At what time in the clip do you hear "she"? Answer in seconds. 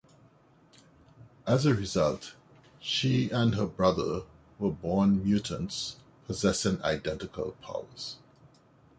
2.79-3.29